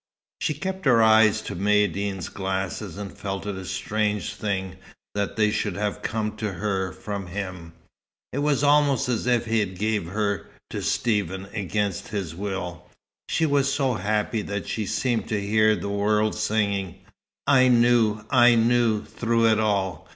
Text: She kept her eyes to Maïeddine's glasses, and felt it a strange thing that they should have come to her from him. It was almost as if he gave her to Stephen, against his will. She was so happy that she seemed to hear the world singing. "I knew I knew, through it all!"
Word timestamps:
She 0.39 0.55
kept 0.55 0.85
her 0.85 1.03
eyes 1.03 1.43
to 1.43 1.55
Maïeddine's 1.55 2.27
glasses, 2.27 2.97
and 2.97 3.15
felt 3.15 3.45
it 3.45 3.55
a 3.55 3.63
strange 3.65 4.33
thing 4.33 4.77
that 5.13 5.35
they 5.35 5.51
should 5.51 5.75
have 5.75 6.01
come 6.01 6.35
to 6.37 6.53
her 6.53 6.91
from 6.91 7.27
him. 7.27 7.73
It 8.33 8.39
was 8.39 8.63
almost 8.63 9.07
as 9.07 9.27
if 9.27 9.45
he 9.45 9.63
gave 9.63 10.07
her 10.07 10.49
to 10.71 10.81
Stephen, 10.81 11.45
against 11.53 12.07
his 12.07 12.33
will. 12.33 12.85
She 13.29 13.45
was 13.45 13.71
so 13.71 13.93
happy 13.93 14.41
that 14.41 14.67
she 14.67 14.87
seemed 14.87 15.27
to 15.29 15.39
hear 15.39 15.75
the 15.75 15.89
world 15.89 16.33
singing. 16.33 16.95
"I 17.45 17.67
knew 17.67 18.25
I 18.31 18.55
knew, 18.55 19.03
through 19.03 19.49
it 19.51 19.59
all!" 19.59 20.09